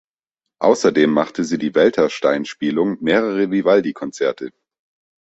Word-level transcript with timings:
Außerdem 0.63 1.11
machte 1.11 1.43
sie 1.43 1.59
die 1.59 1.75
Weltersteinspielung 1.75 2.97
mehrerer 3.01 3.51
Vivaldi-Konzerte. 3.51 4.51